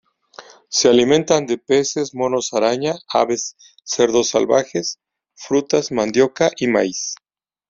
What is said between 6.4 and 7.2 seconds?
y maíz.